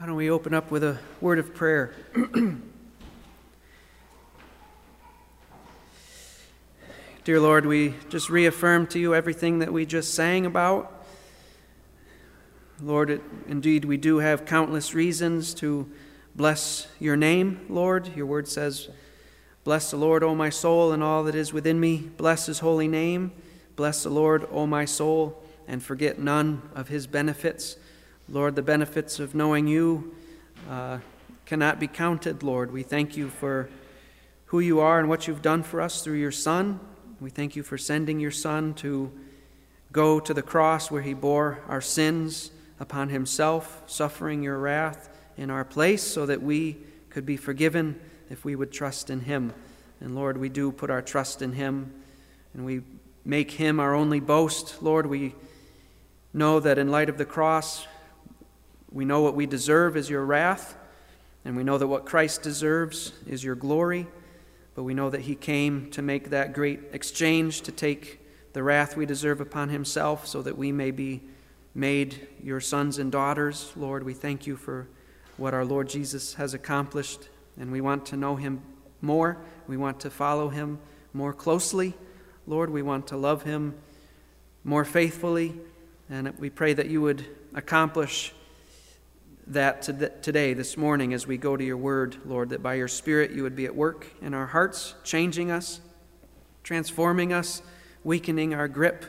[0.00, 1.94] Why don't we open up with a word of prayer?
[7.24, 11.04] Dear Lord, we just reaffirm to you everything that we just sang about.
[12.80, 15.86] Lord, it, indeed, we do have countless reasons to
[16.34, 18.16] bless your name, Lord.
[18.16, 18.88] Your word says,
[19.64, 22.08] Bless the Lord, O my soul, and all that is within me.
[22.16, 23.32] Bless his holy name.
[23.76, 27.76] Bless the Lord, O my soul, and forget none of his benefits.
[28.32, 30.14] Lord, the benefits of knowing you
[30.70, 30.98] uh,
[31.46, 32.70] cannot be counted, Lord.
[32.70, 33.68] We thank you for
[34.46, 36.78] who you are and what you've done for us through your Son.
[37.20, 39.10] We thank you for sending your Son to
[39.90, 45.50] go to the cross where he bore our sins upon himself, suffering your wrath in
[45.50, 46.76] our place so that we
[47.08, 48.00] could be forgiven
[48.30, 49.52] if we would trust in him.
[50.00, 51.92] And Lord, we do put our trust in him
[52.54, 52.82] and we
[53.24, 54.80] make him our only boast.
[54.80, 55.34] Lord, we
[56.32, 57.88] know that in light of the cross,
[58.92, 60.76] we know what we deserve is your wrath,
[61.44, 64.06] and we know that what Christ deserves is your glory,
[64.74, 68.20] but we know that he came to make that great exchange, to take
[68.52, 71.22] the wrath we deserve upon himself, so that we may be
[71.74, 73.72] made your sons and daughters.
[73.76, 74.88] Lord, we thank you for
[75.36, 78.60] what our Lord Jesus has accomplished, and we want to know him
[79.00, 79.38] more.
[79.68, 80.80] We want to follow him
[81.12, 81.94] more closely.
[82.46, 83.74] Lord, we want to love him
[84.64, 85.54] more faithfully,
[86.10, 88.34] and we pray that you would accomplish
[89.50, 93.32] that today, this morning, as we go to your word, Lord, that by your Spirit
[93.32, 95.80] you would be at work in our hearts, changing us,
[96.62, 97.60] transforming us,
[98.04, 99.04] weakening our grip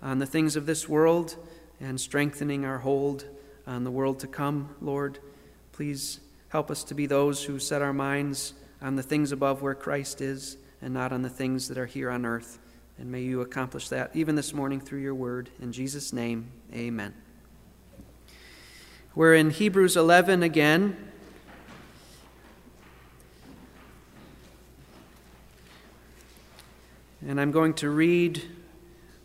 [0.00, 1.36] on the things of this world,
[1.78, 3.26] and strengthening our hold
[3.66, 5.18] on the world to come, Lord.
[5.72, 9.74] Please help us to be those who set our minds on the things above where
[9.74, 12.58] Christ is and not on the things that are here on earth.
[12.98, 15.50] And may you accomplish that even this morning through your word.
[15.60, 17.14] In Jesus' name, amen.
[19.14, 20.96] We're in Hebrews 11 again.
[27.20, 28.42] And I'm going to read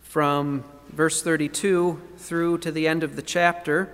[0.02, 3.90] from verse 32 through to the end of the chapter.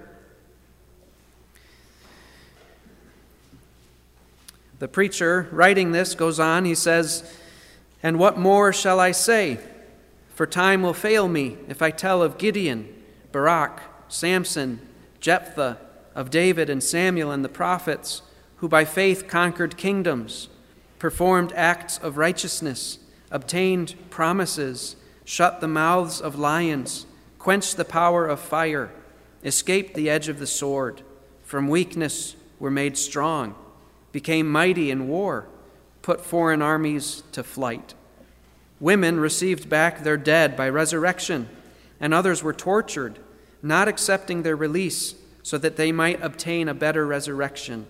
[4.79, 7.37] The preacher writing this goes on, he says,
[8.01, 9.59] And what more shall I say?
[10.33, 12.91] For time will fail me if I tell of Gideon,
[13.31, 14.79] Barak, Samson,
[15.19, 15.77] Jephthah,
[16.15, 18.21] of David and Samuel and the prophets,
[18.57, 20.49] who by faith conquered kingdoms,
[20.99, 22.99] performed acts of righteousness,
[23.31, 27.05] obtained promises, shut the mouths of lions,
[27.39, 28.91] quenched the power of fire,
[29.43, 31.01] escaped the edge of the sword,
[31.43, 33.55] from weakness were made strong,
[34.11, 35.47] became mighty in war,
[36.01, 37.93] put foreign armies to flight.
[38.79, 41.49] Women received back their dead by resurrection,
[41.99, 43.19] and others were tortured
[43.61, 47.85] not accepting their release so that they might obtain a better resurrection.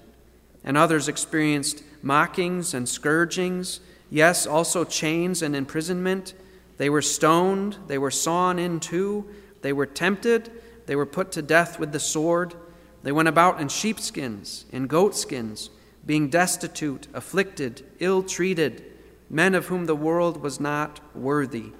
[0.63, 6.33] And others experienced mockings and scourgings, yes, also chains and imprisonment.
[6.77, 9.25] They were stoned, they were sawn in two,
[9.61, 10.51] they were tempted,
[10.85, 12.55] they were put to death with the sword.
[13.03, 15.69] They went about in sheepskins, in goatskins,
[16.05, 18.83] being destitute, afflicted, ill treated,
[19.29, 21.71] men of whom the world was not worthy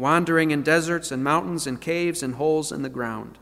[0.00, 3.38] wandering in deserts and mountains and caves and holes in the ground.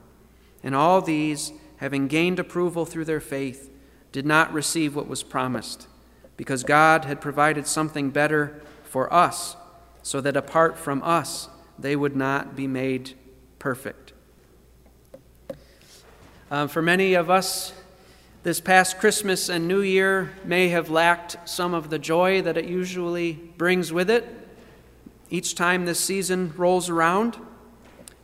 [0.63, 3.71] And all these, having gained approval through their faith,
[4.13, 5.89] did not receive what was promised,
[6.37, 9.57] because God had provided something better for us,
[10.03, 13.15] so that apart from us, they would not be made
[13.59, 14.13] perfect.
[16.51, 17.75] Uh, for many of us,
[18.43, 22.65] this past Christmas and New Year may have lacked some of the joy that it
[22.65, 24.25] usually brings with it
[25.29, 27.37] each time this season rolls around.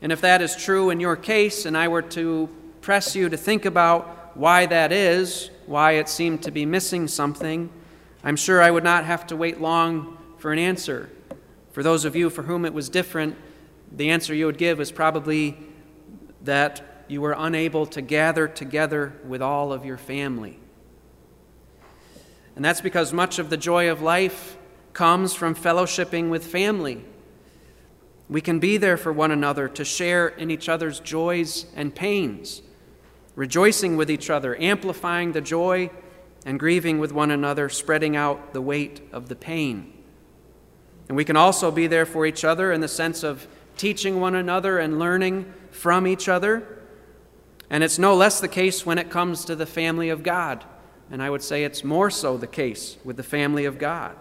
[0.01, 2.49] And if that is true in your case, and I were to
[2.84, 7.71] press you to think about why that is, why it seemed to be missing something,
[8.22, 11.09] I'm sure I would not have to wait long for an answer.
[11.73, 13.37] For those of you for whom it was different,
[13.91, 15.56] the answer you would give is probably
[16.43, 20.61] that you were unable to gather together with all of your family.
[22.55, 24.59] And that's because much of the joy of life
[24.93, 27.03] comes from fellowshipping with family.
[28.29, 32.61] We can be there for one another to share in each other's joys and pains,
[33.35, 35.91] rejoicing with each other, amplifying the joy,
[36.47, 39.93] and grieving with one another, spreading out the weight of the pain.
[41.09, 43.47] And we can also be there for each other in the sense of
[43.77, 46.67] teaching one another and learning from each other.
[47.71, 50.65] And it's no less the case when it comes to the family of God.
[51.11, 54.17] And I would say it's more so the case with the family of God.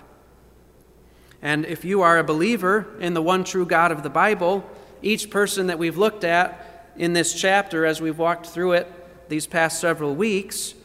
[1.41, 4.63] And if you are a believer in the one true God of the Bible,
[5.01, 8.87] each person that we've looked at in this chapter as we've walked through it
[9.33, 10.75] these past several weeks,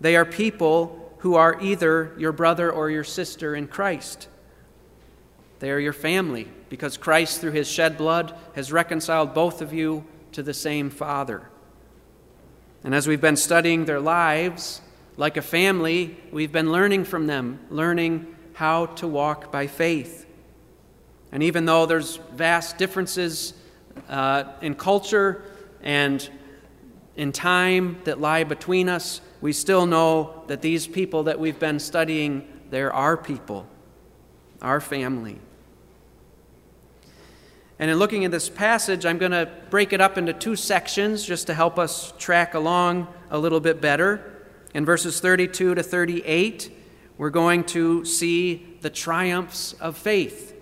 [0.00, 4.26] They are people who are either your brother or your sister in Christ.
[5.60, 10.04] They are your family because Christ, through his shed blood, has reconciled both of you
[10.32, 11.48] to the same Father.
[12.82, 14.80] And as we've been studying their lives,
[15.16, 20.26] like a family, we've been learning from them, learning how to walk by faith.
[21.30, 23.54] And even though there's vast differences
[24.08, 25.44] uh, in culture
[25.82, 26.28] and
[27.16, 31.78] in time that lie between us, we still know that these people that we've been
[31.78, 33.66] studying, they're our people,
[34.60, 35.38] our family.
[37.78, 41.24] And in looking at this passage, I'm going to break it up into two sections
[41.24, 44.32] just to help us track along a little bit better.
[44.72, 46.70] In verses 32 to 38,
[47.18, 50.54] we're going to see the triumphs of faith.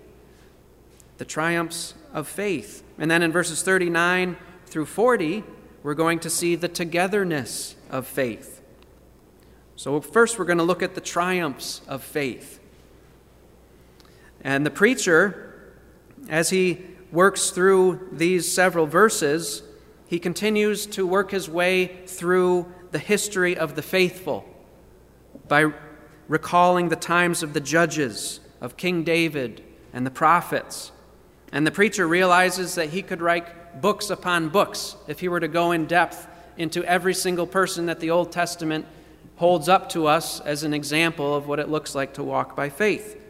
[1.17, 2.83] The triumphs of faith.
[2.97, 4.35] And then in verses 39
[4.65, 5.43] through 40,
[5.85, 8.59] we're going to see the togetherness of faith.
[9.75, 12.59] So, first, we're going to look at the triumphs of faith.
[14.41, 15.75] And the preacher,
[16.27, 19.61] as he works through these several verses,
[20.07, 24.43] he continues to work his way through the history of the faithful
[25.47, 25.71] by
[26.27, 30.91] recalling the times of the judges, of King David, and the prophets.
[31.51, 33.45] And the preacher realizes that he could write
[33.81, 36.27] books upon books if he were to go in depth
[36.57, 38.85] into every single person that the Old Testament
[39.37, 42.69] holds up to us as an example of what it looks like to walk by
[42.69, 43.21] faith.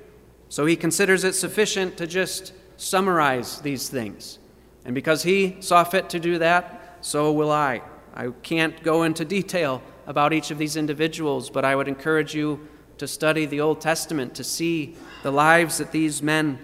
[0.50, 4.38] So he considers it sufficient to just summarize these things.
[4.86, 7.82] And because he saw fit to do that, so will I.
[8.14, 12.68] I can't go into detail about each of these individuals, but I would encourage you
[13.00, 16.60] to study the Old Testament to see the lives that these men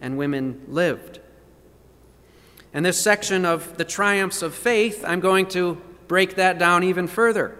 [0.00, 1.20] and women lived.
[2.74, 7.06] And this section of the triumphs of faith, I'm going to break that down even
[7.06, 7.56] further.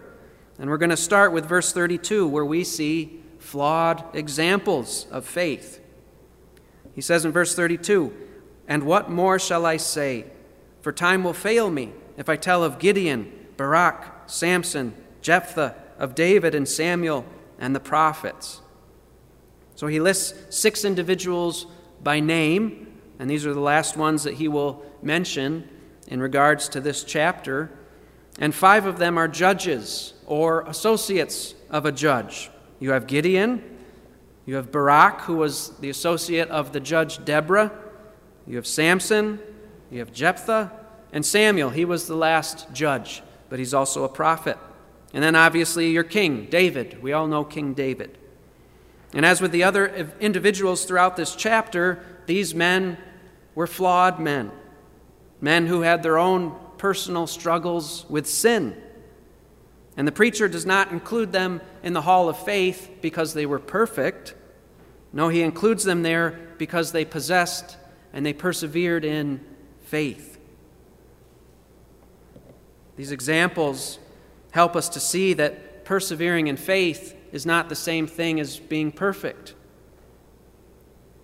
[0.58, 5.81] And we're going to start with verse 32, where we see flawed examples of faith.
[6.94, 8.12] He says in verse 32
[8.69, 10.26] And what more shall I say?
[10.82, 16.55] For time will fail me if I tell of Gideon, Barak, Samson, Jephthah, of David
[16.55, 17.25] and Samuel
[17.58, 18.60] and the prophets.
[19.76, 21.67] So he lists six individuals
[22.02, 25.69] by name, and these are the last ones that he will mention
[26.09, 27.71] in regards to this chapter.
[28.39, 32.51] And five of them are judges or associates of a judge.
[32.81, 33.62] You have Gideon,
[34.47, 37.73] you have Barak, who was the associate of the judge Deborah,
[38.47, 39.39] you have Samson,
[39.91, 40.71] you have Jephthah,
[41.12, 41.71] and Samuel.
[41.71, 44.59] He was the last judge, but he's also a prophet.
[45.15, 47.01] And then obviously your king, David.
[47.03, 48.19] We all know King David.
[49.15, 52.99] And as with the other individuals throughout this chapter, these men
[53.55, 54.51] were flawed men,
[55.40, 58.81] men who had their own personal struggles with sin.
[59.96, 63.58] And the preacher does not include them in the hall of faith because they were
[63.58, 64.34] perfect.
[65.12, 67.76] No, he includes them there because they possessed
[68.12, 69.44] and they persevered in
[69.82, 70.38] faith.
[72.96, 73.98] These examples
[74.50, 78.92] help us to see that persevering in faith is not the same thing as being
[78.92, 79.54] perfect.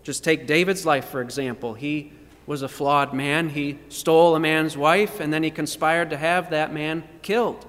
[0.03, 1.75] Just take David's life, for example.
[1.75, 2.13] He
[2.51, 3.51] was a flawed man.
[3.51, 7.65] He stole a man's wife, and then he conspired to have that man killed.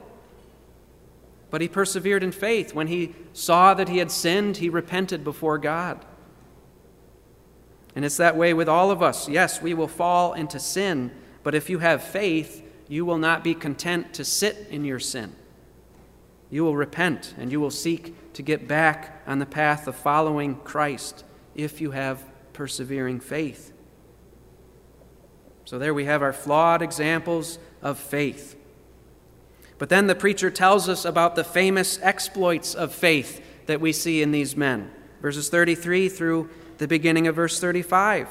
[1.52, 2.74] But he persevered in faith.
[2.74, 6.04] When he saw that he had sinned, he repented before God.
[7.96, 9.30] And it's that way with all of us.
[9.30, 11.12] Yes, we will fall into sin,
[11.44, 15.36] but if you have faith, you will not be content to sit in your sin.
[16.50, 20.56] You will repent and you will seek to get back on the path of following
[20.56, 23.74] Christ if you have persevering faith.
[25.66, 28.56] So there we have our flawed examples of faith.
[29.78, 34.22] But then the preacher tells us about the famous exploits of faith that we see
[34.22, 34.92] in these men.
[35.22, 38.28] Verses 33 through the beginning of verse 35.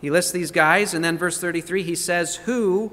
[0.00, 2.92] He lists these guys, and then verse 33 he says, Who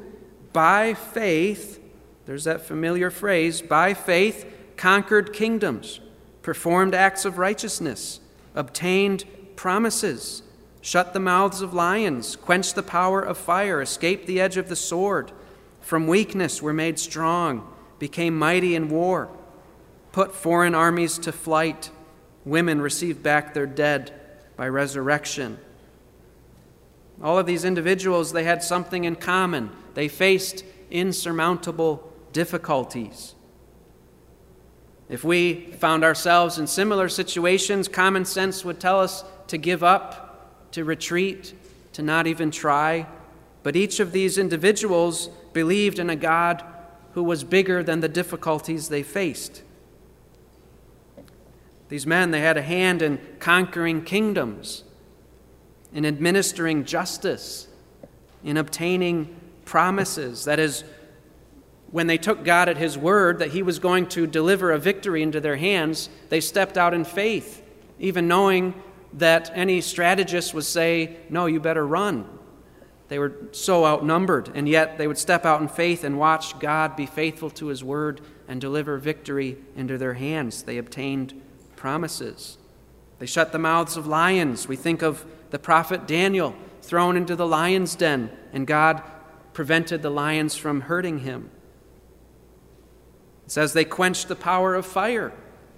[0.54, 1.82] by faith,
[2.26, 6.00] there's that familiar phrase, by faith conquered kingdoms,
[6.42, 8.20] performed acts of righteousness,
[8.56, 9.24] obtained
[9.56, 10.44] promises,
[10.88, 14.76] shut the mouths of lions, quench the power of fire, escape the edge of the
[14.76, 15.34] sword
[15.82, 17.68] from weakness were made strong,
[18.00, 19.30] became mighty in war,
[20.14, 21.90] put foreign armies to flight.
[22.46, 24.14] Women received back their dead
[24.56, 25.58] by resurrection.
[27.22, 29.72] All of these individuals, they had something in common.
[29.94, 33.36] They faced insurmountable difficulties.
[35.10, 40.27] If we found ourselves in similar situations, common sense would tell us to give up,
[40.72, 41.54] to retreat,
[41.94, 43.08] to not even try.
[43.64, 46.64] But each of these individuals believed in a God
[47.14, 49.64] who was bigger than the difficulties they faced.
[51.90, 54.84] These men, they had a hand in conquering kingdoms,
[55.94, 57.68] in administering justice,
[58.44, 60.46] in obtaining promises.
[60.46, 60.84] That is,
[61.92, 65.24] when they took God at His word that He was going to deliver a victory
[65.24, 67.64] into their hands, they stepped out in faith,
[68.00, 68.74] even knowing
[69.18, 72.28] that any strategist would say, No, you better run.
[73.10, 76.96] They were so outnumbered, and yet they would step out in faith and watch God
[76.96, 80.64] be faithful to His word and deliver victory into their hands.
[80.64, 81.42] They obtained
[81.76, 82.58] promises.
[83.20, 84.68] They shut the mouths of lions.
[84.68, 89.02] We think of the prophet Daniel thrown into the lion's den, and God
[89.54, 91.50] prevented the lions from hurting him.
[93.46, 95.34] It says they quenched the power of fire.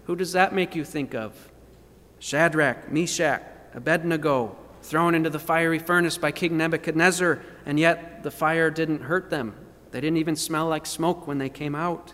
[0.06, 1.49] Who does that make you think of?
[2.20, 3.42] Shadrach, Meshach,
[3.74, 9.30] Abednego, thrown into the fiery furnace by King Nebuchadnezzar, and yet the fire didn't hurt
[9.30, 9.56] them.
[9.92, 12.14] They didn't even smell like smoke when they came out.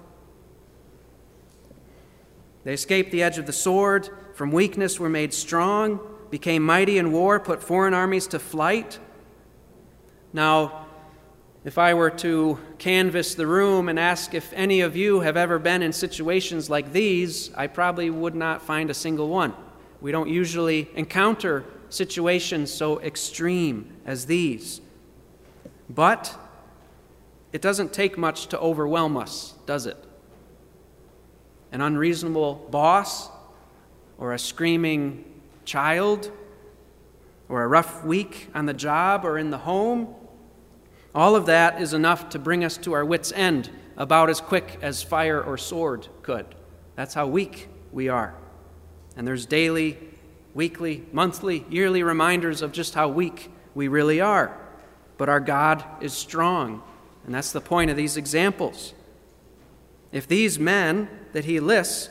[2.63, 5.99] They escaped the edge of the sword, from weakness were made strong,
[6.31, 8.99] became mighty in war, put foreign armies to flight.
[10.33, 10.87] Now,
[11.63, 15.57] if I were to canvass the room and ask if any of you have ever
[15.57, 19.53] been in situations like these, I probably would not find a single one.
[20.01, 24.81] We don't usually encounter situations so extreme as these.
[25.89, 26.37] But
[27.53, 29.97] it doesn't take much to overwhelm us, does it?
[31.71, 33.29] An unreasonable boss,
[34.17, 35.25] or a screaming
[35.65, 36.31] child,
[37.49, 40.13] or a rough week on the job or in the home.
[41.13, 44.77] All of that is enough to bring us to our wits' end about as quick
[44.81, 46.45] as fire or sword could.
[46.95, 48.35] That's how weak we are.
[49.15, 49.97] And there's daily
[50.53, 54.57] weekly, monthly, yearly reminders of just how weak we really are.
[55.17, 56.81] But our God is strong,
[57.25, 58.93] and that's the point of these examples.
[60.11, 62.09] If these men that he lists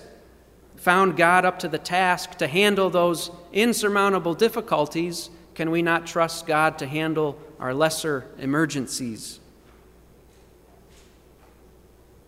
[0.76, 6.46] found God up to the task to handle those insurmountable difficulties, can we not trust
[6.46, 9.40] God to handle our lesser emergencies?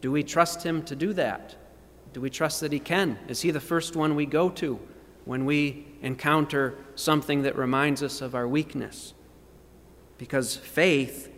[0.01, 1.57] Do we trust him to do that?
[2.17, 3.19] Do we trust that he can?
[3.29, 4.81] Is he the first one we go to
[5.27, 9.13] when we encounter something that reminds us of our weakness.
[10.17, 11.31] Because faith,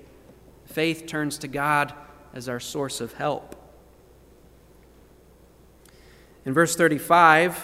[0.66, 1.92] faith turns to God
[2.32, 3.56] as our source of help.
[6.44, 7.56] In verse 35,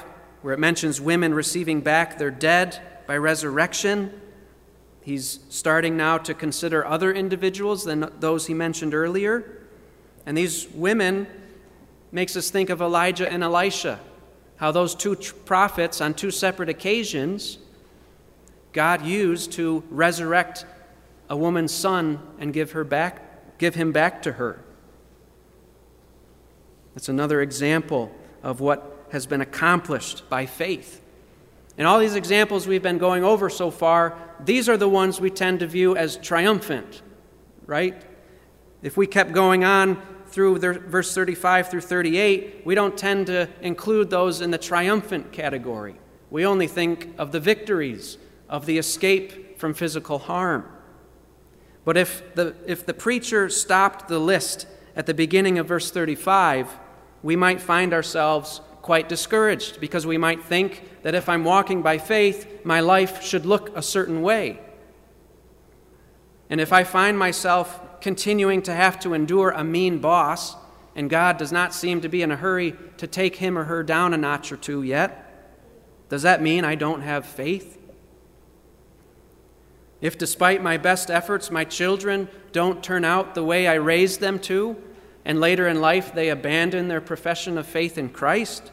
[0.43, 4.21] where it mentions women receiving back their dead by resurrection,
[5.03, 9.63] he's starting now to consider other individuals than those he mentioned earlier.
[10.27, 11.29] And these women
[12.15, 13.99] makes us think of Elijah and Elisha
[14.57, 17.59] how those two prophets, on two separate occasions,
[18.73, 20.65] God used to resurrect
[21.29, 24.63] a woman's son and give her back, give him back to her.
[26.95, 28.13] That's another example
[28.45, 31.03] of what has been accomplished by faith.
[31.77, 35.31] In all these examples we've been going over so far, these are the ones we
[35.31, 37.03] tend to view as triumphant,
[37.67, 38.01] right?
[38.83, 40.01] If we kept going on
[40.35, 45.95] through verse 35 through 38, we don't tend to include those in the triumphant category.
[46.29, 50.69] We only think of the victories, of the escape from physical harm.
[51.85, 56.69] But if the, if the preacher stopped the list at the beginning of verse 35,
[57.23, 61.99] we might find ourselves quite discouraged because we might think that if I'm walking by
[61.99, 64.59] faith, my life should look a certain way.
[66.51, 70.57] And if I find myself continuing to have to endure a mean boss,
[70.95, 73.83] and God does not seem to be in a hurry to take him or her
[73.83, 75.23] down a notch or two yet,
[76.11, 77.79] does that mean I don't have faith?
[80.03, 84.39] If, despite my best efforts, my children don't turn out the way I raised them
[84.41, 84.77] to,
[85.25, 88.71] and later in life they abandon their profession of faith in Christ,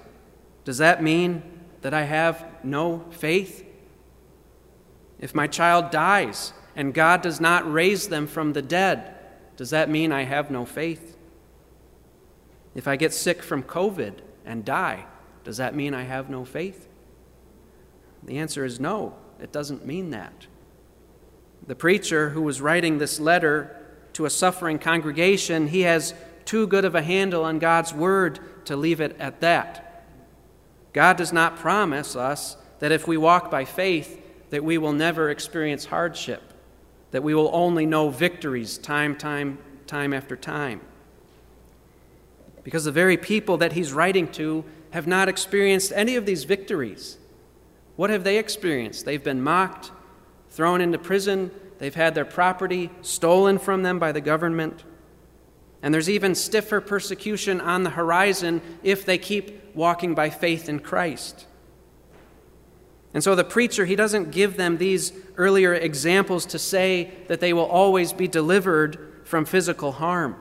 [0.66, 1.42] does that mean
[1.84, 3.66] that I have no faith?
[5.20, 9.16] If my child dies and God does not raise them from the dead,
[9.62, 11.16] does that mean I have no faith?
[12.74, 15.06] If I get sick from COVID and die,
[15.44, 16.88] does that mean I have no faith?
[18.24, 20.48] The answer is no, it doesn't mean that.
[21.68, 23.80] The preacher who was writing this letter
[24.14, 28.76] to a suffering congregation, he has too good of a handle on God's word to
[28.76, 30.08] leave it at that.
[30.92, 35.30] God does not promise us that if we walk by faith that we will never
[35.30, 36.51] experience hardship
[37.12, 40.82] that we will only know victories time, time, time after time.
[42.64, 47.18] Because the very people that he's writing to have not experienced any of these victories.
[47.96, 49.06] What have they experienced?
[49.06, 49.92] They've been mocked,
[50.50, 54.84] thrown into prison, they've had their property stolen from them by the government.
[55.82, 60.80] And there's even stiffer persecution on the horizon if they keep walking by faith in
[60.80, 61.48] Christ.
[63.14, 67.54] And so the preacher, he doesn't give them these earlier examples to say that they
[67.54, 70.36] will always be delivered from physical harm.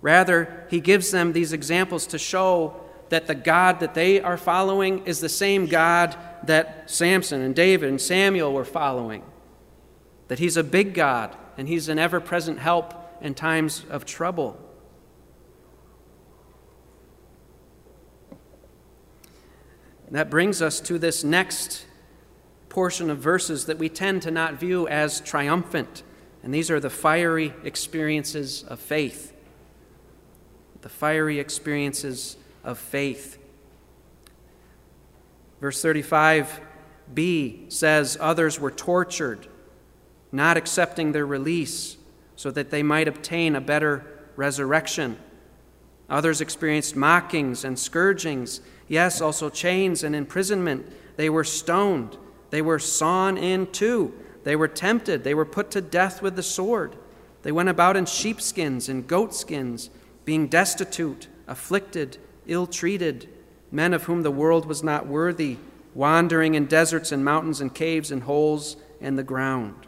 [0.00, 5.04] Rather, he gives them these examples to show that the God that they are following
[5.06, 9.22] is the same God that Samson and David and Samuel were following.
[10.28, 14.58] That he's a big God and he's an ever present help in times of trouble.
[20.12, 21.86] That brings us to this next
[22.68, 26.02] portion of verses that we tend to not view as triumphant.
[26.42, 29.32] And these are the fiery experiences of faith.
[30.82, 33.38] The fiery experiences of faith.
[35.62, 39.46] Verse 35b says, Others were tortured,
[40.30, 41.96] not accepting their release,
[42.36, 44.04] so that they might obtain a better
[44.36, 45.18] resurrection.
[46.12, 48.60] Others experienced mockings and scourgings
[48.92, 50.84] Yes, also chains and imprisonment.
[51.16, 52.18] They were stoned.
[52.50, 54.12] They were sawn in two.
[54.44, 55.24] They were tempted.
[55.24, 56.94] They were put to death with the sword.
[57.42, 59.88] They went about in sheepskins and goatskins,
[60.26, 63.30] being destitute, afflicted, ill treated,
[63.70, 65.56] men of whom the world was not worthy,
[65.94, 69.86] wandering in deserts and mountains and caves and holes in the ground.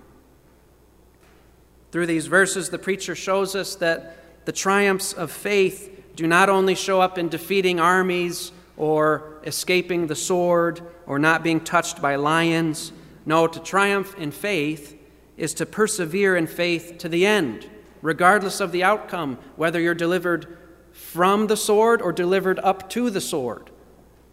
[1.92, 6.74] Through these verses, the preacher shows us that the triumphs of faith do not only
[6.74, 12.92] show up in defeating armies or escaping the sword or not being touched by lions.
[13.26, 14.98] No, to triumph in faith
[15.36, 17.68] is to persevere in faith to the end,
[18.02, 20.58] regardless of the outcome, whether you're delivered
[20.92, 23.70] from the sword or delivered up to the sword.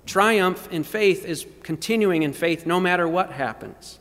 [0.06, 4.00] Triumph in faith is continuing in faith no matter what happens.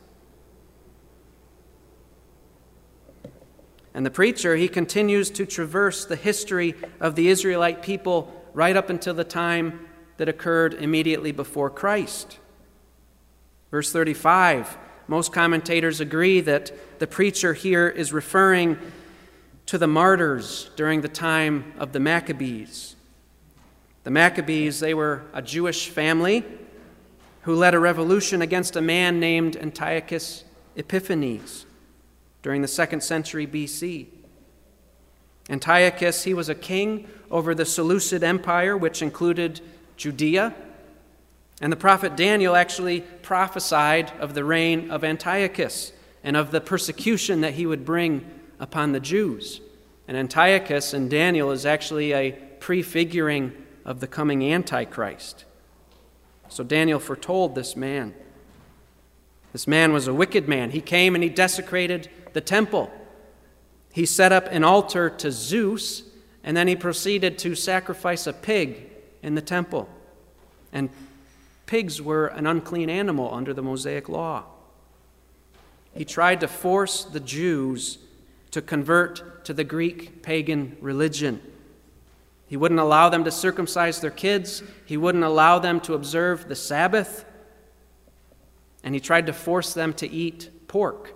[3.93, 8.89] And the preacher, he continues to traverse the history of the Israelite people right up
[8.89, 12.39] until the time that occurred immediately before Christ.
[13.69, 18.77] Verse 35 most commentators agree that the preacher here is referring
[19.65, 22.95] to the martyrs during the time of the Maccabees.
[24.05, 26.45] The Maccabees, they were a Jewish family
[27.41, 30.45] who led a revolution against a man named Antiochus
[30.77, 31.65] Epiphanes
[32.41, 34.07] during the second century BC.
[35.49, 39.61] Antiochus, he was a king over the Seleucid Empire, which included
[39.97, 40.53] Judea.
[41.61, 47.41] And the prophet Daniel actually prophesied of the reign of Antiochus and of the persecution
[47.41, 48.25] that he would bring
[48.59, 49.61] upon the Jews.
[50.07, 53.53] And Antiochus and Daniel is actually a prefiguring
[53.85, 55.45] of the coming Antichrist.
[56.49, 58.13] So Daniel foretold this man.
[59.53, 60.71] This man was a wicked man.
[60.71, 62.91] He came and he desecrated the temple.
[63.93, 66.03] He set up an altar to Zeus,
[66.43, 68.89] and then he proceeded to sacrifice a pig
[69.21, 69.89] in the temple.
[70.71, 70.89] And
[71.65, 74.45] pigs were an unclean animal under the Mosaic law.
[75.93, 77.97] He tried to force the Jews
[78.51, 81.41] to convert to the Greek pagan religion.
[82.47, 86.55] He wouldn't allow them to circumcise their kids, he wouldn't allow them to observe the
[86.55, 87.25] Sabbath,
[88.83, 91.13] and he tried to force them to eat pork.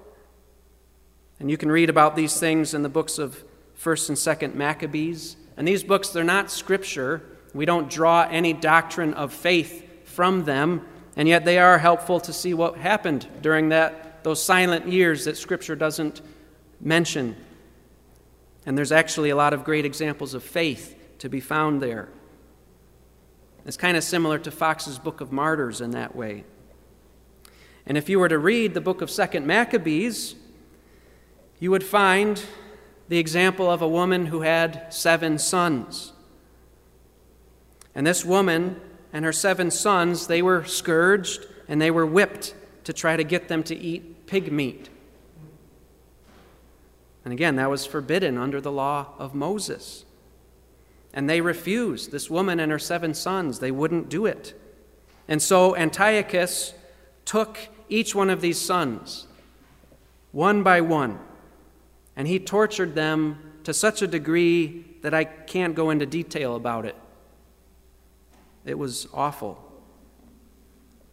[1.40, 3.44] And you can read about these things in the books of
[3.80, 5.36] 1st and 2nd Maccabees.
[5.58, 7.22] And these books, they're not scripture,
[7.54, 12.34] we don't draw any doctrine of faith from them, and yet they are helpful to
[12.34, 16.22] see what happened during that, those silent years that Scripture doesn't
[16.82, 17.36] mention.
[18.66, 22.10] And there's actually a lot of great examples of faith to be found there.
[23.66, 26.44] It's kind of similar to Fox's Book of Martyrs in that way.
[27.86, 30.36] And if you were to read the book of Second Maccabees,
[31.60, 32.44] you would find
[33.08, 36.14] the example of a woman who had seven sons.
[37.94, 38.82] And this woman
[39.14, 43.48] and her seven sons, they were scourged and they were whipped to try to get
[43.48, 44.90] them to eat pig meat.
[47.24, 50.06] And again, that was forbidden under the law of Moses.
[51.14, 54.54] And they refused, this woman and her seven sons, they wouldn't do it.
[55.28, 56.74] And so Antiochus
[57.24, 57.58] took
[57.90, 59.28] each one of these sons,
[60.32, 61.20] one by one,
[62.16, 66.86] and he tortured them to such a degree that I can't go into detail about
[66.86, 66.96] it.
[68.64, 69.62] It was awful.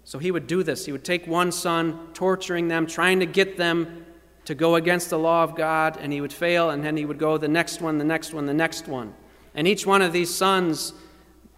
[0.04, 0.86] So he would do this.
[0.86, 4.06] He would take one son, torturing them, trying to get them
[4.44, 7.18] to go against the law of God, and he would fail, and then he would
[7.18, 9.14] go the next one, the next one, the next one.
[9.54, 10.94] And each one of these sons,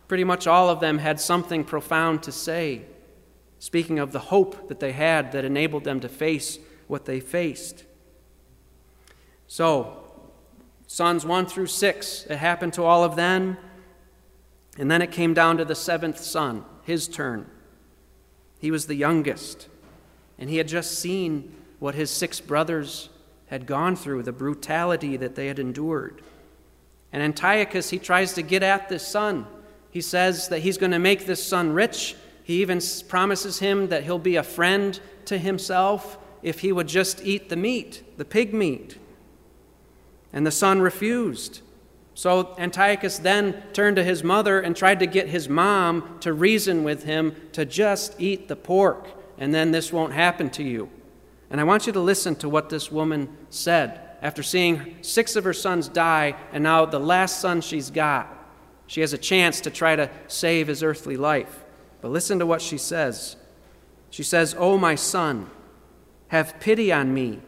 [0.06, 2.82] pretty much all of them, had something profound to say,
[3.58, 7.84] speaking of the hope that they had that enabled them to face what they faced.
[9.46, 10.02] So,
[10.86, 13.56] sons 1 through 6, it happened to all of them.
[14.78, 17.46] And then it came down to the seventh son, his turn.
[18.58, 19.68] He was the youngest,
[20.38, 23.10] and he had just seen what his six brothers
[23.46, 26.22] had gone through, the brutality that they had endured.
[27.12, 29.46] And Antiochus, he tries to get at this son.
[29.90, 32.16] He says that he's going to make this son rich.
[32.42, 37.24] He even promises him that he'll be a friend to himself if he would just
[37.24, 38.98] eat the meat, the pig meat.
[40.34, 41.62] And the son refused.
[42.12, 46.84] So Antiochus then turned to his mother and tried to get his mom to reason
[46.84, 50.90] with him to just eat the pork, and then this won't happen to you.
[51.50, 55.44] And I want you to listen to what this woman said after seeing six of
[55.44, 58.28] her sons die, and now the last son she's got.
[58.86, 61.64] She has a chance to try to save his earthly life.
[62.00, 63.36] But listen to what she says.
[64.10, 65.50] She says, Oh, my son,
[66.28, 67.40] have pity on me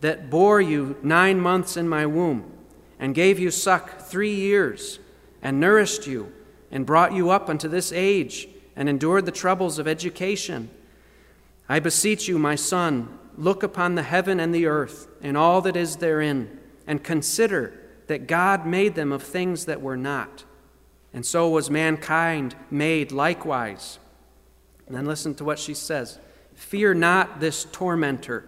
[0.00, 2.50] that bore you nine months in my womb
[2.98, 4.98] and gave you suck three years,
[5.42, 6.30] and nourished you,
[6.70, 10.68] and brought you up unto this age, and endured the troubles of education.
[11.66, 15.76] I beseech you, my son, look upon the heaven and the earth, and all that
[15.76, 17.72] is therein, and consider
[18.06, 20.44] that God made them of things that were not.
[21.14, 23.98] And so was mankind made likewise.
[24.86, 26.18] And then listen to what she says
[26.54, 28.44] Fear not this tormentor,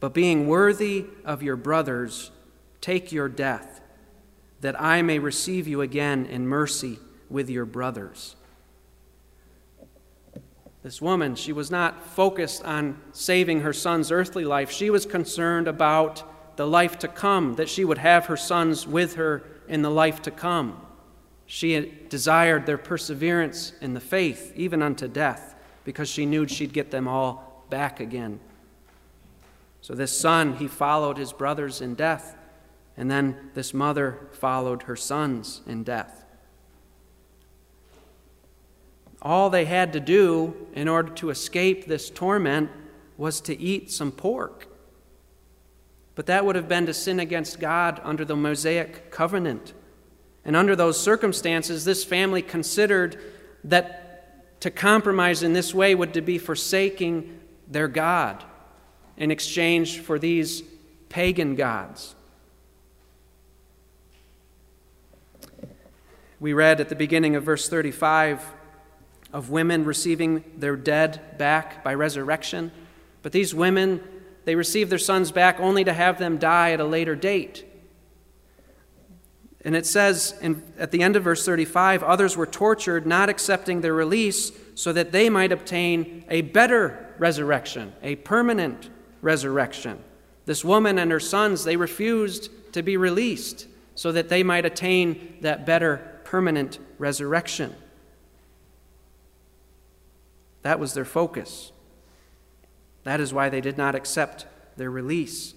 [0.00, 2.30] but being worthy of your brothers,
[2.80, 3.80] Take your death,
[4.60, 8.36] that I may receive you again in mercy with your brothers.
[10.82, 14.70] This woman, she was not focused on saving her son's earthly life.
[14.70, 19.14] She was concerned about the life to come, that she would have her sons with
[19.16, 20.80] her in the life to come.
[21.46, 26.90] She desired their perseverance in the faith, even unto death, because she knew she'd get
[26.90, 28.40] them all back again.
[29.80, 32.36] So this son, he followed his brothers in death.
[32.96, 36.24] And then this mother followed her sons in death.
[39.22, 42.70] All they had to do in order to escape this torment
[43.16, 44.66] was to eat some pork.
[46.14, 49.74] But that would have been to sin against God under the Mosaic covenant.
[50.44, 53.20] And under those circumstances, this family considered
[53.64, 58.44] that to compromise in this way would to be forsaking their God
[59.18, 60.62] in exchange for these
[61.08, 62.14] pagan gods.
[66.40, 68.44] We read at the beginning of verse 35
[69.32, 72.70] of women receiving their dead back by resurrection.
[73.22, 74.00] But these women,
[74.44, 77.64] they received their sons back only to have them die at a later date.
[79.64, 83.80] And it says in, at the end of verse 35 others were tortured, not accepting
[83.80, 88.88] their release, so that they might obtain a better resurrection, a permanent
[89.20, 89.98] resurrection.
[90.46, 95.36] This woman and her sons, they refused to be released so that they might attain
[95.40, 97.74] that better permanent resurrection.
[100.62, 101.72] That was their focus.
[103.04, 105.54] That is why they did not accept their release.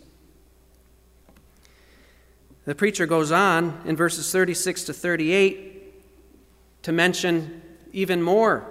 [2.66, 8.66] The preacher goes on in verses 36 to 38 to mention even more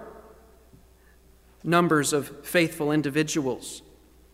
[1.63, 3.83] numbers of faithful individuals.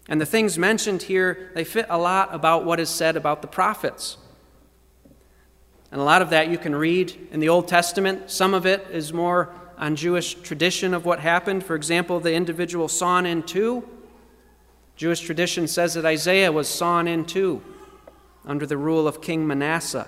[0.08, 3.48] And the things mentioned here, they fit a lot about what is said about the
[3.48, 4.16] prophets.
[5.90, 8.30] And a lot of that you can read in the Old Testament.
[8.30, 11.64] Some of it is more on Jewish tradition of what happened.
[11.64, 13.88] For example, the individual sawn in two.
[14.96, 17.62] Jewish tradition says that Isaiah was sawn in two
[18.44, 20.06] under the rule of King Manasseh.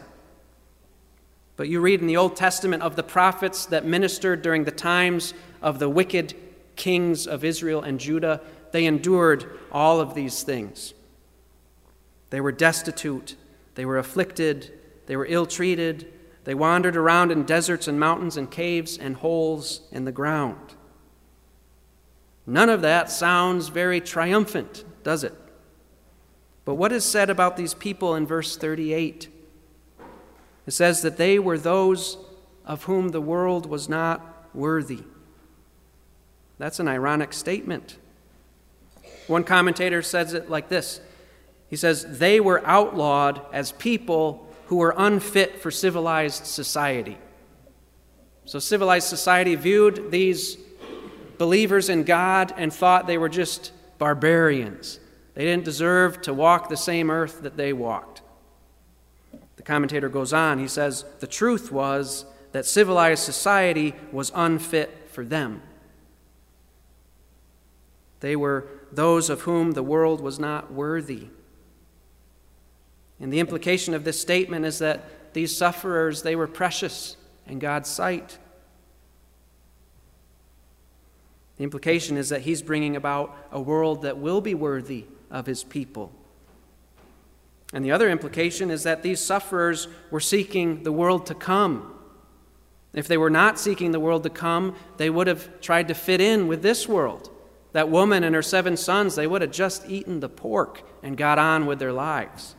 [1.56, 5.34] But you read in the Old Testament of the prophets that ministered during the times
[5.60, 6.34] of the wicked
[6.76, 8.40] kings of Israel and Judah.
[8.72, 10.94] They endured all of these things.
[12.30, 13.36] They were destitute,
[13.74, 16.12] they were afflicted, they were ill treated.
[16.44, 20.76] They wandered around in deserts and mountains and caves and holes in the ground.
[22.46, 25.34] None of that sounds very triumphant, does it?
[26.64, 29.28] But what is said about these people in verse 38?
[30.66, 32.16] It says that they were those
[32.64, 35.02] of whom the world was not worthy.
[36.56, 37.98] That's an ironic statement.
[39.28, 41.00] One commentator says it like this
[41.68, 47.18] He says, They were outlawed as people who were unfit for civilized society.
[48.44, 50.56] So, civilized society viewed these
[51.36, 54.98] believers in God and thought they were just barbarians.
[55.34, 58.22] They didn't deserve to walk the same earth that they walked.
[59.56, 65.24] The commentator goes on, he says, The truth was that civilized society was unfit for
[65.24, 65.62] them.
[68.20, 71.28] They were those of whom the world was not worthy.
[73.20, 77.88] And the implication of this statement is that these sufferers, they were precious in God's
[77.88, 78.38] sight.
[81.56, 85.64] The implication is that he's bringing about a world that will be worthy of his
[85.64, 86.12] people.
[87.72, 91.94] And the other implication is that these sufferers were seeking the world to come.
[92.94, 96.20] If they were not seeking the world to come, they would have tried to fit
[96.20, 97.30] in with this world.
[97.72, 101.38] That woman and her seven sons, they would have just eaten the pork and got
[101.38, 102.54] on with their lives.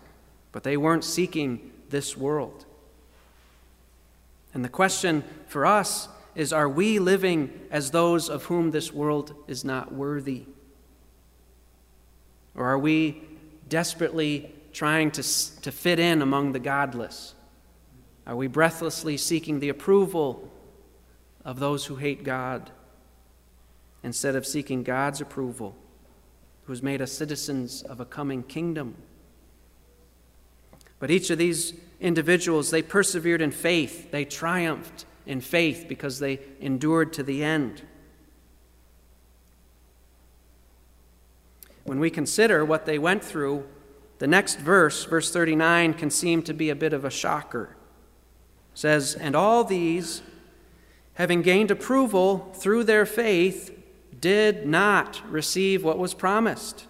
[0.51, 2.65] But they weren't seeking this world.
[4.53, 9.33] And the question for us is are we living as those of whom this world
[9.47, 10.45] is not worthy?
[12.55, 13.21] Or are we
[13.67, 15.23] desperately trying to,
[15.61, 17.33] to fit in among the godless?
[18.27, 20.51] Are we breathlessly seeking the approval
[21.43, 22.69] of those who hate God
[24.03, 25.75] instead of seeking God's approval,
[26.65, 28.95] who has made us citizens of a coming kingdom?
[30.99, 36.39] But each of these individuals, they persevered in faith, they triumphed in faith because they
[36.59, 37.83] endured to the end.
[41.83, 43.65] When we consider what they went through,
[44.19, 47.75] the next verse, verse 39, can seem to be a bit of a shocker.
[48.73, 50.21] It says, And all these,
[51.13, 53.78] having gained approval through their faith,
[54.19, 56.85] did not receive what was promised.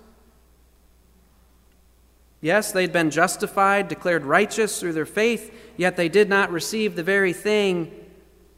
[2.41, 7.03] Yes, they'd been justified, declared righteous through their faith, yet they did not receive the
[7.03, 7.91] very thing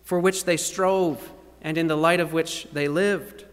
[0.04, 1.32] for which they strove
[1.62, 3.46] and in the light of which they lived.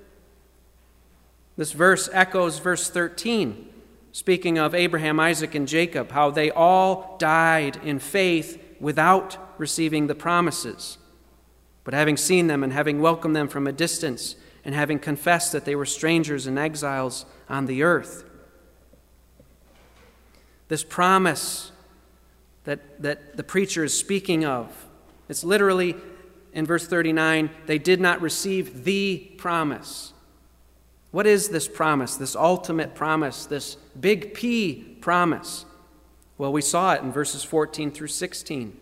[1.56, 3.68] This verse echoes verse 13,
[4.12, 10.14] speaking of Abraham, Isaac, and Jacob, how they all died in faith without receiving the
[10.14, 10.98] promises.
[11.84, 15.64] But having seen them and having welcomed them from a distance, and having confessed that
[15.64, 18.24] they were strangers and exiles on the earth.
[20.68, 21.72] This promise
[22.64, 24.86] that, that the preacher is speaking of,
[25.28, 25.96] it's literally
[26.52, 30.12] in verse 39 they did not receive the promise.
[31.10, 35.64] What is this promise, this ultimate promise, this big P promise?
[36.36, 38.76] Well, we saw it in verses 14 through 16.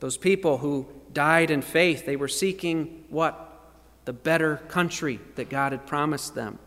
[0.00, 3.44] Those people who died in faith, they were seeking what?
[4.08, 6.58] The better country that God had promised them.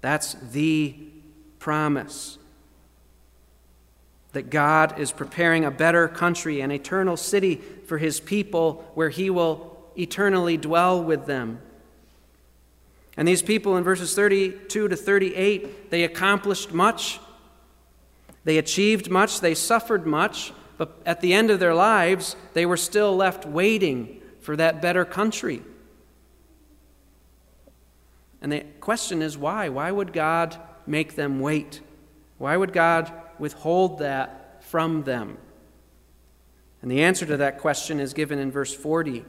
[0.00, 0.94] That's the
[1.58, 2.38] promise
[4.30, 9.28] that God is preparing a better country, an eternal city for his people where he
[9.28, 11.60] will eternally dwell with them.
[13.16, 17.18] And these people in verses 32 to 38, they accomplished much.
[18.44, 19.40] They achieved much.
[19.40, 20.52] They suffered much.
[20.78, 25.04] But at the end of their lives, they were still left waiting for that better
[25.04, 25.64] country.
[28.44, 29.70] And the question is why?
[29.70, 31.80] Why would God make them wait?
[32.36, 35.38] Why would God withhold that from them?
[36.82, 39.24] And the answer to that question is given in verse 40.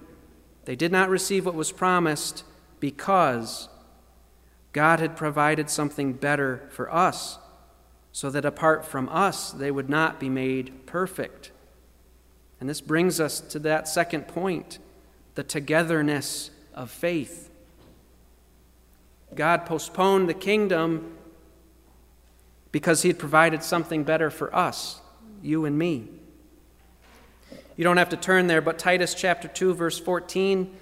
[0.65, 2.43] They did not receive what was promised
[2.82, 3.69] because
[4.73, 7.39] God had provided something better for us,
[8.12, 11.54] so that apart from us, they would not be made perfect.
[12.60, 14.80] And this brings us to that second point
[15.36, 17.49] the togetherness of faith.
[19.35, 21.17] God postponed the kingdom
[22.71, 25.01] because he had provided something better for us,
[25.41, 26.07] you and me.
[27.75, 30.75] You don't have to turn there, but Titus chapter 2 verse 14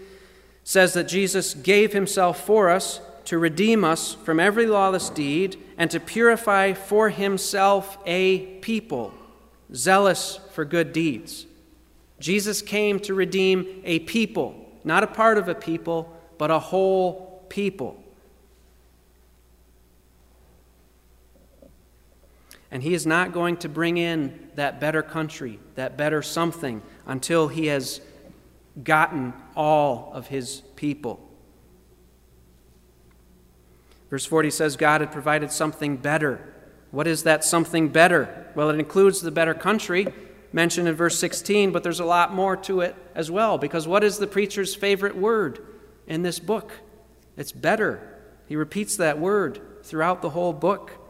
[0.64, 5.90] says that Jesus gave himself for us to redeem us from every lawless deed and
[5.92, 9.14] to purify for himself a people
[9.74, 11.46] zealous for good deeds.
[12.20, 17.46] Jesus came to redeem a people, not a part of a people, but a whole
[17.50, 18.03] people.
[22.74, 27.48] And he is not going to bring in that better country, that better something, until
[27.48, 28.02] he has
[28.84, 31.20] gotten all of his people.
[34.10, 36.52] Verse 40 says God had provided something better.
[36.90, 38.52] What is that something better?
[38.56, 40.08] Well, it includes the better country
[40.52, 44.04] mentioned in verse 16, but there's a lot more to it as well, because what
[44.04, 45.64] is the preacher's favorite word
[46.08, 46.72] in this book?
[47.38, 48.20] It's better.
[48.48, 51.03] He repeats that word throughout the whole book.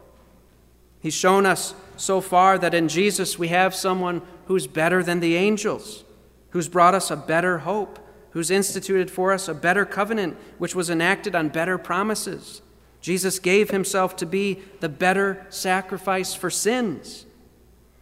[1.04, 5.36] He's shown us so far that in Jesus we have someone who's better than the
[5.36, 6.06] angels,
[6.52, 8.00] who's brought us a better hope,
[8.32, 12.62] who's instituted for us a better covenant, which was enacted on better promises.
[13.02, 17.26] Jesus gave himself to be the better sacrifice for sins.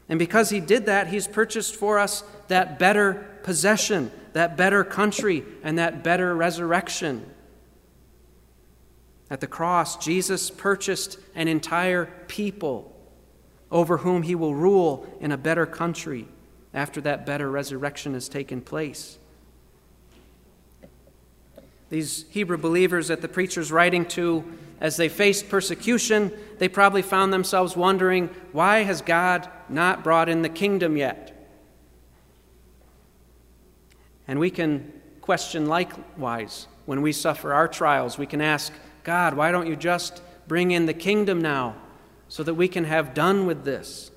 [0.07, 5.43] And because he did that, he's purchased for us that better possession, that better country,
[5.63, 7.25] and that better resurrection.
[9.31, 12.93] At the cross, Jesus purchased an entire people
[13.71, 16.27] over whom he will rule in a better country
[16.73, 19.17] after that better resurrection has taken place.
[21.89, 24.43] These Hebrew believers that the preacher's writing to,
[24.81, 30.41] as they faced persecution, they probably found themselves wondering, why has God not brought in
[30.41, 31.49] the kingdom yet?
[34.27, 34.91] And we can
[35.21, 38.17] question likewise when we suffer our trials.
[38.17, 41.75] We can ask, God, why don't you just bring in the kingdom now
[42.27, 44.11] so that we can have done with this?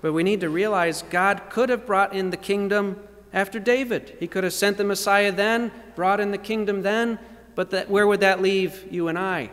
[0.00, 3.00] But we need to realize God could have brought in the kingdom
[3.32, 4.16] after David.
[4.18, 7.18] He could have sent the Messiah then, brought in the kingdom then,
[7.54, 9.50] but that, where would that leave you and I?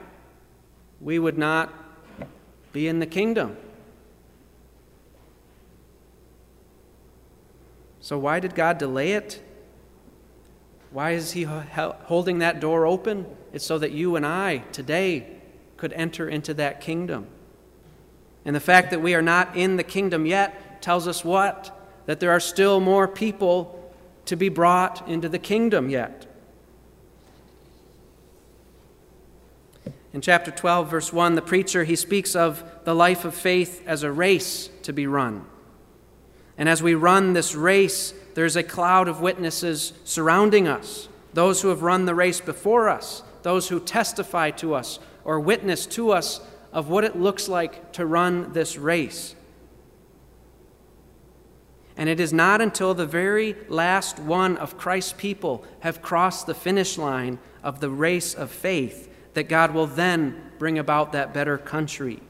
[1.00, 1.72] We would not
[2.74, 3.58] be in the kingdom.
[8.02, 9.42] So, why did God delay it?
[10.92, 13.26] Why is He holding that door open?
[13.54, 15.28] It's so that you and I today
[15.78, 17.28] could enter into that kingdom.
[18.46, 21.76] And the fact that we are not in the kingdom yet tells us what?
[22.06, 23.76] That there are still more people
[24.26, 26.26] to be brought into the kingdom yet.
[30.12, 34.02] In chapter 12, verse 1, the preacher he speaks of the life of faith as
[34.02, 35.46] a race to be run.
[36.58, 41.70] And as we run this race, there's a cloud of witnesses surrounding us those who
[41.70, 46.42] have run the race before us, those who testify to us or witness to us
[46.74, 49.36] of what it looks like to run this race.
[51.98, 56.54] And it is not until the very last one of Christ's people have crossed the
[56.54, 61.58] finish line of the race of faith that God will then bring about that better
[61.58, 62.22] country.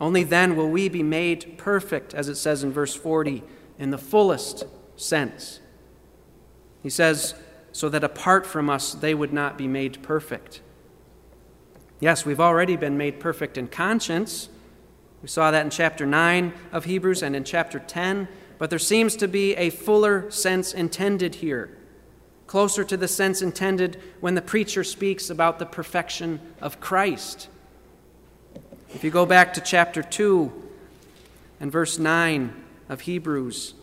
[0.00, 3.42] Only then will we be made perfect, as it says in verse 40,
[3.78, 4.64] in the fullest
[5.00, 5.60] sense.
[6.82, 7.34] He says,
[7.72, 10.60] so that apart from us, they would not be made perfect.
[12.00, 14.48] Yes, we've already been made perfect in conscience.
[15.22, 18.26] We saw that in chapter 9 of Hebrews and in chapter 10,
[18.58, 21.76] but there seems to be a fuller sense intended here,
[22.46, 27.48] closer to the sense intended when the preacher speaks about the perfection of Christ.
[28.94, 30.50] If you go back to chapter 2
[31.60, 33.74] and verse 9 of Hebrews,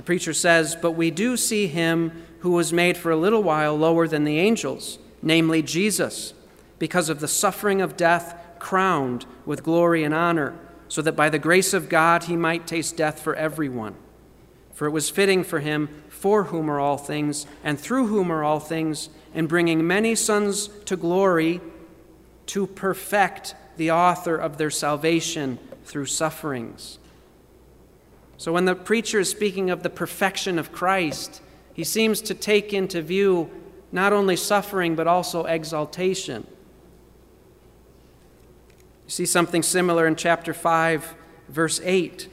[0.00, 3.76] the preacher says, But we do see him who was made for a little while
[3.76, 6.32] lower than the angels, namely Jesus,
[6.78, 10.58] because of the suffering of death, crowned with glory and honor,
[10.88, 13.94] so that by the grace of God he might taste death for everyone.
[14.72, 18.42] For it was fitting for him, for whom are all things, and through whom are
[18.42, 21.60] all things, and bringing many sons to glory
[22.46, 26.99] to perfect the author of their salvation through sufferings.
[28.40, 31.42] So, when the preacher is speaking of the perfection of Christ,
[31.74, 33.50] he seems to take into view
[33.92, 36.46] not only suffering but also exaltation.
[39.04, 41.14] You see something similar in chapter 5,
[41.50, 42.30] verse 8,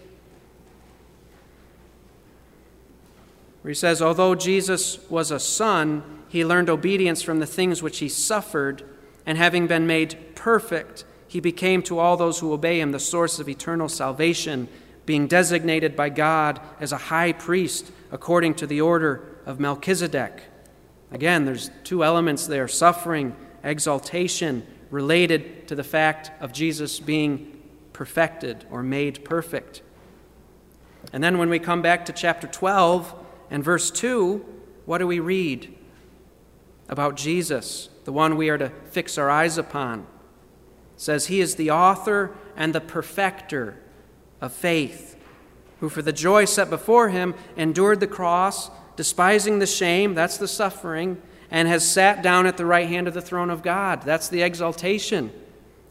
[3.62, 7.98] where he says, Although Jesus was a son, he learned obedience from the things which
[7.98, 8.82] he suffered,
[9.26, 13.39] and having been made perfect, he became to all those who obey him the source
[13.39, 14.70] of eternal salvation,
[15.08, 20.43] being designated by God as a high priest according to the order of Melchizedek.
[21.12, 27.60] Again, there's two elements there suffering, exaltation, related to the fact of Jesus being
[27.91, 29.82] perfected or made perfect.
[31.12, 33.15] And then when we come back to chapter 12
[33.50, 34.46] and verse 2,
[34.86, 35.74] what do we read?
[36.89, 40.00] about Jesus, the one we are to fix our eyes upon.
[40.02, 40.06] It
[40.98, 43.78] says, He is the author and the perfecter
[44.41, 45.15] of faith,
[45.80, 50.47] who for the joy set before him endured the cross, despising the shame, that's the
[50.47, 54.02] suffering, and has sat down at the right hand of the throne of God.
[54.04, 55.32] That's the exaltation.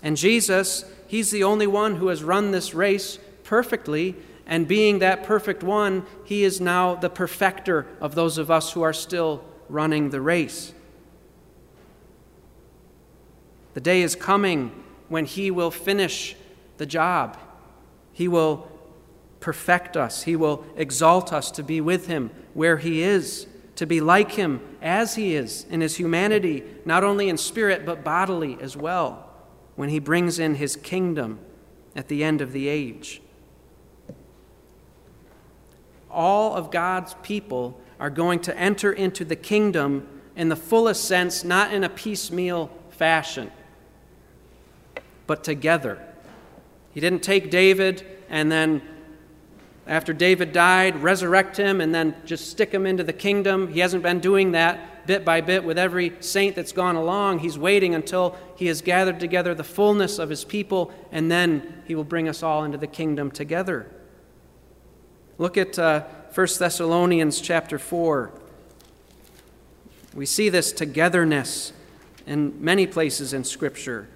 [0.03, 5.23] And Jesus, He's the only one who has run this race perfectly, and being that
[5.23, 10.11] perfect one, He is now the perfecter of those of us who are still running
[10.11, 10.75] the race.
[13.75, 14.73] The day is coming
[15.09, 16.37] when He will finish
[16.77, 17.39] the job.
[18.17, 18.67] He will
[19.41, 20.23] perfect us.
[20.23, 24.63] He will exalt us to be with Him where He is, to be like Him
[24.81, 29.29] as He is in His humanity, not only in spirit, but bodily as well,
[29.75, 31.41] when He brings in His kingdom
[31.95, 33.21] at the end of the age.
[36.11, 41.45] All of God's people are going to enter into the kingdom in the fullest sense,
[41.45, 43.53] not in a piecemeal fashion
[45.27, 46.01] but together.
[46.97, 48.81] He didn't take David and then,
[49.87, 53.69] after David died, resurrect him and then just stick him into the kingdom.
[53.69, 57.41] He hasn't been doing that bit by bit with every saint that's gone along.
[57.41, 61.95] He's waiting until he has gathered together the fullness of his people, and then he
[61.95, 63.93] will bring us all into the kingdom together.
[65.37, 68.31] Look at uh, 1 Thessalonians chapter 4.
[70.15, 71.75] We see this togetherness
[72.27, 74.09] in many places in Scripture.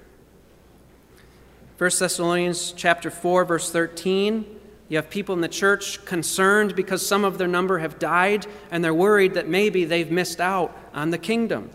[1.80, 4.44] 1 Thessalonians chapter 4 verse 13
[4.90, 8.84] you have people in the church concerned because some of their number have died and
[8.84, 11.70] they're worried that maybe they've missed out on the kingdom.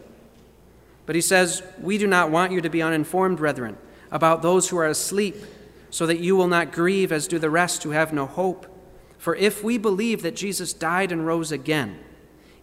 [1.07, 3.77] But he says, "We do not want you to be uninformed, brethren,
[4.11, 5.37] about those who are asleep,
[5.89, 8.67] so that you will not grieve as do the rest who have no hope.
[9.17, 11.97] For if we believe that Jesus died and rose again,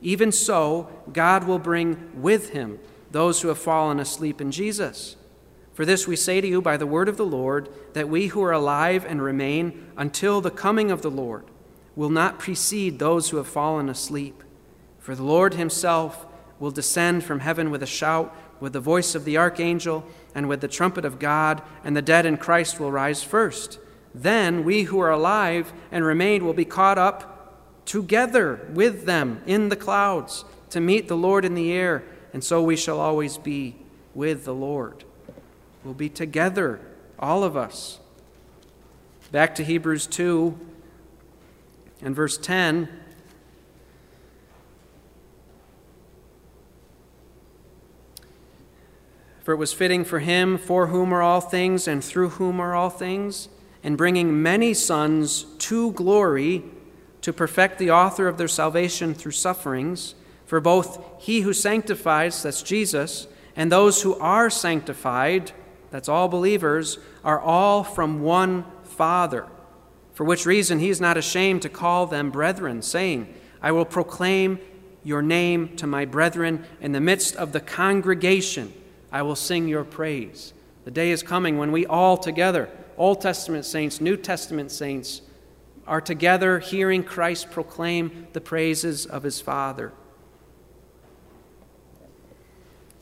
[0.01, 2.79] even so God will bring with him
[3.11, 5.17] those who have fallen asleep in Jesus."
[5.73, 8.43] For this we say to you by the word of the Lord, that we who
[8.43, 11.45] are alive and remain until the coming of the Lord
[11.97, 14.43] will not precede those who have fallen asleep.
[14.99, 16.27] For the Lord himself
[16.59, 20.05] will descend from heaven with a shout, with the voice of the archangel,
[20.35, 23.79] and with the trumpet of God, and the dead in Christ will rise first.
[24.15, 29.69] Then we who are alive and remain will be caught up together with them in
[29.69, 33.77] the clouds to meet the Lord in the air, and so we shall always be
[34.15, 35.05] with the Lord.
[35.85, 36.81] We'll be together,
[37.19, 37.99] all of us.
[39.33, 40.59] Back to Hebrews 2
[42.03, 42.89] and verse 10.
[49.43, 52.75] For it was fitting for him, for whom are all things, and through whom are
[52.75, 53.49] all things,
[53.83, 56.63] and bringing many sons to glory,
[57.23, 60.15] to perfect the author of their salvation through sufferings.
[60.47, 63.27] For both he who sanctifies, that's Jesus,
[63.57, 65.51] and those who are sanctified,
[65.93, 69.47] that's all believers, are all from one Father,
[70.15, 74.59] for which reason he is not ashamed to call them brethren, saying, I will proclaim
[75.05, 78.73] your name to my brethren in the midst of the congregation.
[79.13, 80.55] I will sing your praise.
[80.85, 85.21] The day is coming when we all together, Old Testament saints, New Testament saints,
[85.87, 89.93] are together hearing Christ proclaim the praises of his Father.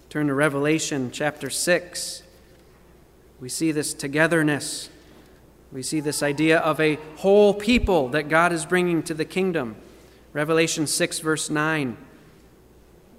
[0.08, 2.24] Turn to Revelation chapter 6.
[3.40, 4.90] We see this togetherness.
[5.72, 9.76] We see this idea of a whole people that God is bringing to the kingdom.
[10.34, 11.96] Revelation 6, verse 9.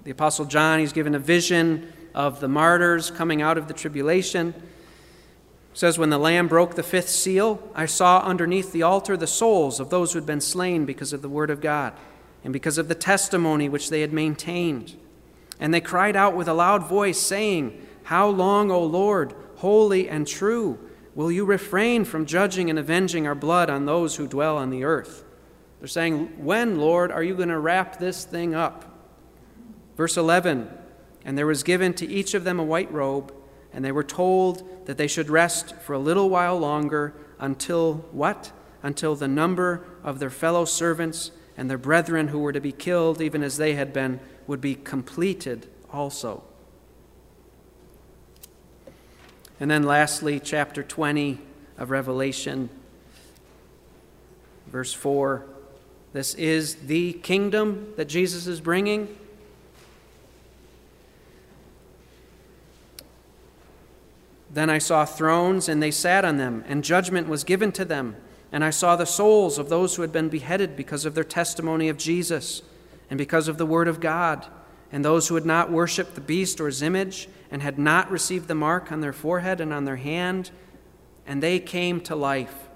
[0.04, 4.50] The Apostle John, he's given a vision of the martyrs coming out of the tribulation.
[4.50, 4.64] It
[5.78, 9.80] says, When the Lamb broke the fifth seal, I saw underneath the altar the souls
[9.80, 11.94] of those who had been slain because of the word of God
[12.44, 14.94] and because of the testimony which they had maintained.
[15.58, 19.34] And they cried out with a loud voice, saying, How long, O Lord?
[19.62, 20.76] Holy and true,
[21.14, 24.82] will you refrain from judging and avenging our blood on those who dwell on the
[24.82, 25.24] earth?
[25.78, 28.84] They're saying, When, Lord, are you going to wrap this thing up?
[29.96, 30.68] Verse 11
[31.24, 33.32] And there was given to each of them a white robe,
[33.72, 38.50] and they were told that they should rest for a little while longer until what?
[38.82, 43.22] Until the number of their fellow servants and their brethren who were to be killed,
[43.22, 46.42] even as they had been, would be completed also.
[49.62, 51.38] And then lastly, chapter 20
[51.78, 52.68] of Revelation,
[54.66, 55.46] verse 4.
[56.12, 59.06] This is the kingdom that Jesus is bringing.
[64.50, 68.16] Then I saw thrones, and they sat on them, and judgment was given to them.
[68.50, 71.88] And I saw the souls of those who had been beheaded because of their testimony
[71.88, 72.62] of Jesus
[73.08, 74.44] and because of the word of God
[74.92, 78.46] and those who had not worshipped the beast or his image, and had not received
[78.46, 80.50] the mark on their forehead and on their hand,
[81.26, 82.68] and they came to life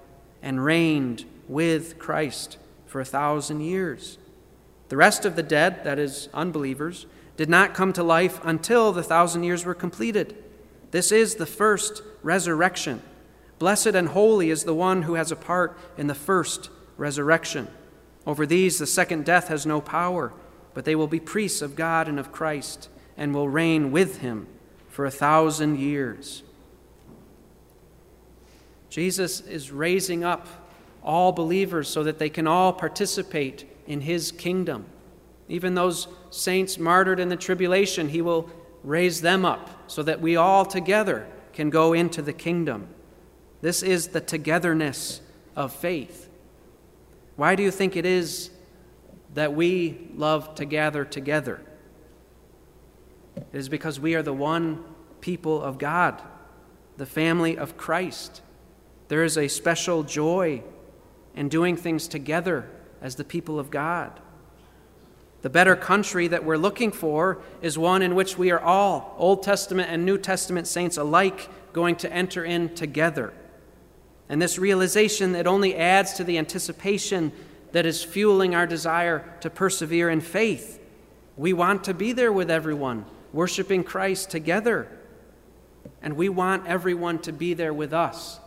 [0.42, 2.56] and reigned with Christ
[2.86, 4.18] for a thousand years.
[4.88, 7.06] The rest of the dead, that is, unbelievers,
[7.36, 10.42] did not come to life until the thousand years were completed.
[10.92, 13.02] This is the first resurrection.
[13.58, 17.68] Blessed and holy is the one who has a part in the first resurrection.
[18.26, 20.32] Over these, the second death has no power
[20.76, 24.46] but they will be priests of God and of Christ and will reign with him
[24.90, 26.42] for a thousand years.
[28.90, 30.46] Jesus is raising up
[31.02, 34.84] all believers so that they can all participate in his kingdom.
[35.48, 38.50] Even those saints martyred in the tribulation, he will
[38.84, 42.86] raise them up so that we all together can go into the kingdom.
[43.62, 45.22] This is the togetherness
[45.56, 46.28] of faith.
[47.36, 48.50] Why do you think it is
[49.36, 51.60] that we love to gather together.
[53.36, 54.82] It is because we are the one
[55.20, 56.22] people of God,
[56.96, 58.40] the family of Christ.
[59.08, 60.62] There is a special joy
[61.34, 62.66] in doing things together
[63.02, 64.20] as the people of God.
[65.42, 69.42] The better country that we're looking for is one in which we are all, Old
[69.42, 73.34] Testament and New Testament saints alike, going to enter in together.
[74.30, 77.32] And this realization, it only adds to the anticipation
[77.76, 80.80] that is fueling our desire to persevere in faith.
[81.36, 83.04] We want to be there with everyone,
[83.34, 84.88] worshiping Christ together.
[86.00, 88.40] And we want everyone to be there with us.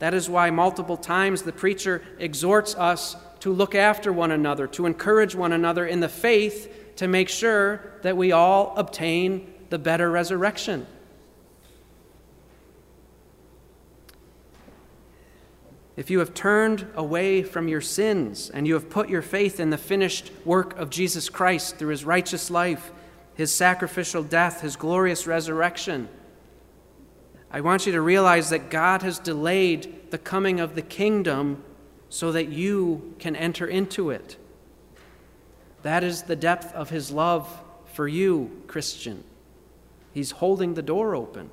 [0.00, 4.84] That is why multiple times the preacher exhorts us to look after one another, to
[4.84, 10.10] encourage one another in the faith, to make sure that we all obtain the better
[10.10, 10.86] resurrection.
[15.96, 19.70] If you have turned away from your sins and you have put your faith in
[19.70, 22.92] the finished work of Jesus Christ through his righteous life,
[23.34, 26.08] his sacrificial death, his glorious resurrection,
[27.50, 31.62] I want you to realize that God has delayed the coming of the kingdom
[32.08, 34.36] so that you can enter into it.
[35.82, 39.22] That is the depth of his love for you, Christian.
[40.12, 41.50] He's holding the door open.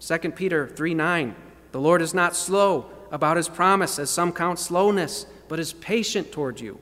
[0.00, 1.34] 2 Peter 3 9.
[1.72, 6.30] The Lord is not slow about his promise, as some count slowness, but is patient
[6.30, 6.78] toward you,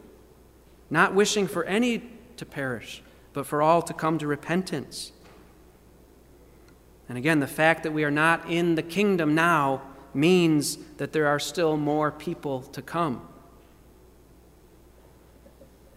[0.90, 2.02] not wishing for any
[2.36, 3.02] to perish,
[3.32, 5.12] but for all to come to repentance.
[7.08, 11.26] And again, the fact that we are not in the kingdom now means that there
[11.26, 13.26] are still more people to come.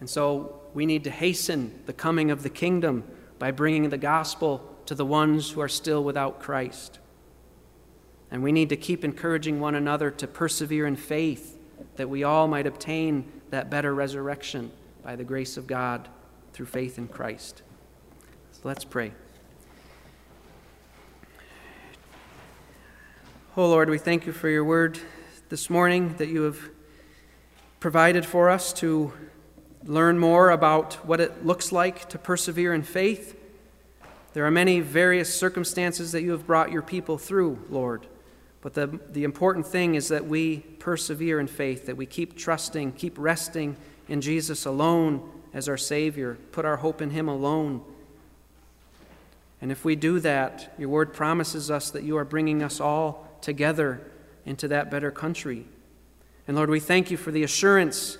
[0.00, 3.04] And so we need to hasten the coming of the kingdom
[3.38, 6.98] by bringing the gospel to the ones who are still without Christ.
[8.32, 11.58] And we need to keep encouraging one another to persevere in faith
[11.96, 14.72] that we all might obtain that better resurrection
[15.02, 16.08] by the grace of God
[16.54, 17.60] through faith in Christ.
[18.52, 19.12] So let's pray.
[23.54, 24.98] Oh Lord, we thank you for your word
[25.50, 26.70] this morning that you have
[27.80, 29.12] provided for us to
[29.84, 33.38] learn more about what it looks like to persevere in faith.
[34.32, 38.06] There are many various circumstances that you have brought your people through, Lord.
[38.62, 42.92] But the, the important thing is that we persevere in faith, that we keep trusting,
[42.92, 43.76] keep resting
[44.08, 47.82] in Jesus alone as our Savior, put our hope in Him alone.
[49.60, 53.28] And if we do that, your word promises us that you are bringing us all
[53.40, 54.00] together
[54.46, 55.66] into that better country.
[56.46, 58.16] And Lord, we thank you for the assurance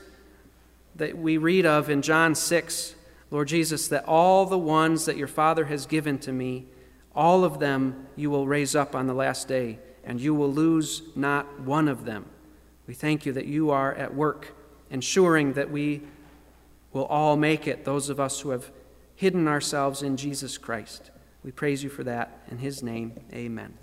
[0.97, 2.95] that we read of in John 6,
[3.31, 6.67] Lord Jesus, that all the ones that your Father has given to me,
[7.15, 11.03] all of them you will raise up on the last day and you will lose
[11.15, 12.27] not one of them.
[12.87, 14.55] We thank you that you are at work,
[14.91, 16.03] ensuring that we
[16.93, 18.71] will all make it, those of us who have
[19.15, 21.11] hidden ourselves in Jesus Christ.
[21.45, 22.43] We praise you for that.
[22.51, 23.82] In his name, amen.